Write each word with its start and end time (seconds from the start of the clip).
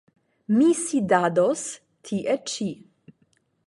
Mi 0.59 0.69
sidados 0.79 1.67
tie 2.09 2.41
ĉi. 2.55 2.69